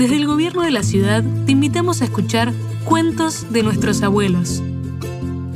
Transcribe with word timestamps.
Desde 0.00 0.16
el 0.16 0.26
gobierno 0.26 0.62
de 0.62 0.70
la 0.70 0.82
ciudad 0.82 1.22
te 1.44 1.52
invitamos 1.52 2.00
a 2.00 2.06
escuchar 2.06 2.54
Cuentos 2.86 3.52
de 3.52 3.62
nuestros 3.62 4.02
abuelos. 4.02 4.62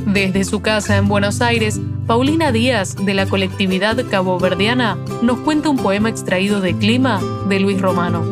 Desde 0.05 0.45
su 0.45 0.61
casa 0.61 0.99
en 0.99 1.09
Buenos 1.09 1.41
Aires, 1.41 1.81
Paulina 2.07 2.53
Díaz, 2.53 2.95
de 2.95 3.15
la 3.15 3.25
colectividad 3.25 3.97
caboverdiana, 4.11 4.99
nos 5.23 5.39
cuenta 5.39 5.71
un 5.71 5.79
poema 5.79 6.11
extraído 6.11 6.61
de 6.61 6.77
Clima 6.77 7.23
de 7.49 7.59
Luis 7.59 7.81
Romano. 7.81 8.23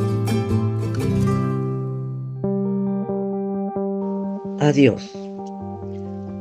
Adiós. 4.60 5.12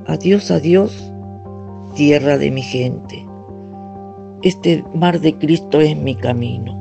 Adiós, 0.06 0.52
adiós, 0.52 1.14
tierra 1.96 2.38
de 2.38 2.52
mi 2.52 2.62
gente. 2.62 3.26
Este 4.42 4.84
mar 4.94 5.22
de 5.22 5.38
Cristo 5.38 5.80
es 5.80 5.96
mi 5.96 6.16
camino. 6.16 6.81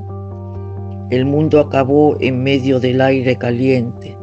El 1.11 1.25
mundo 1.25 1.59
acabó 1.59 2.17
en 2.21 2.45
medio 2.45 2.79
del 2.79 3.01
aire 3.01 3.35
caliente. 3.35 4.17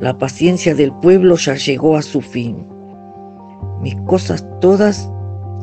La 0.00 0.16
paciencia 0.16 0.72
del 0.76 0.92
pueblo 0.92 1.34
ya 1.34 1.56
llegó 1.56 1.96
a 1.96 2.02
su 2.02 2.20
fin. 2.20 2.68
Mis 3.80 3.96
cosas 4.02 4.46
todas 4.60 5.10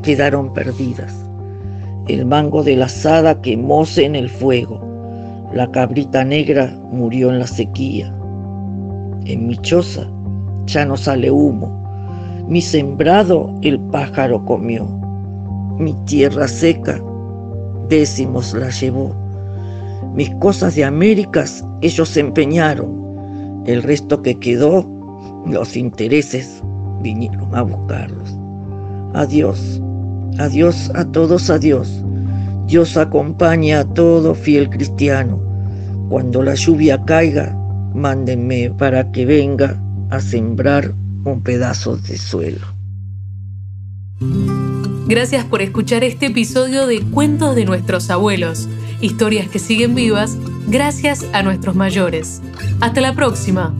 quedaron 0.04 0.52
perdidas. 0.54 1.16
El 2.10 2.26
mango 2.26 2.64
de 2.64 2.76
la 2.76 2.86
asada 2.86 3.42
quemóse 3.42 4.04
en 4.04 4.14
el 4.16 4.30
fuego. 4.30 4.82
La 5.54 5.72
cabrita 5.72 6.26
negra 6.26 6.78
murió 6.92 7.30
en 7.30 7.40
la 7.40 7.48
sequía. 7.48 8.14
En 9.26 9.48
mi 9.48 9.56
choza 9.60 10.06
ya 10.66 10.86
no 10.86 10.98
sale 10.98 11.32
humo. 11.32 11.82
Mi 12.46 12.62
sembrado 12.62 13.58
el 13.62 13.80
pájaro 13.80 14.44
comió. 14.44 14.86
Mi 15.78 15.94
tierra 16.06 16.50
seca 16.50 17.02
décimos 17.88 18.54
la 18.54 18.70
llevó. 18.70 19.25
Mis 20.14 20.30
cosas 20.36 20.76
de 20.76 20.86
Américas 20.86 21.64
ellos 21.82 22.10
se 22.10 22.22
empeñaron. 22.22 23.64
El 23.66 23.84
resto 23.84 24.22
que 24.22 24.36
quedó, 24.40 24.86
los 25.48 25.76
intereses 25.76 26.62
vinieron 27.02 27.54
a 27.56 27.62
buscarlos. 27.62 28.36
Adiós. 29.14 29.82
Adiós 30.38 30.92
a 30.96 31.06
todos, 31.06 31.50
adiós. 31.50 32.04
Dios 32.68 32.98
acompaña 32.98 33.82
a 33.82 33.86
todo 33.86 34.36
fiel 34.36 34.70
cristiano. 34.70 35.40
Cuando 36.10 36.44
la 36.44 36.56
lluvia 36.56 37.04
caiga, 37.06 37.56
mándenme 37.94 38.72
para 38.72 39.12
que 39.12 39.26
venga 39.26 39.80
a 40.10 40.20
sembrar 40.20 40.92
un 41.24 41.42
pedazo 41.42 41.98
de 41.98 42.18
suelo. 42.18 42.66
Gracias 45.08 45.46
por 45.46 45.62
escuchar 45.62 46.04
este 46.04 46.28
episodio 46.28 46.88
de 46.88 47.02
Cuentos 47.02 47.56
de 47.56 47.66
nuestros 47.66 48.10
abuelos, 48.10 48.68
historias 49.06 49.48
que 49.50 49.60
siguen 49.60 49.96
vivas 49.96 50.38
gracias 50.68 51.26
a 51.34 51.44
nuestros 51.44 51.76
mayores. 51.76 52.42
Hasta 52.82 53.02
la 53.02 53.14
próxima. 53.14 53.74